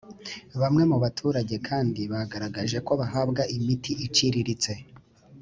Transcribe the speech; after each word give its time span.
bamwe 0.61 0.83
mu 0.91 0.97
baturage 1.03 1.55
kandi 1.67 2.01
bagaragaje 2.13 2.77
ko 2.87 2.91
bahabwa 3.01 3.41
imiti 3.57 3.91
iciriritse 4.05 4.73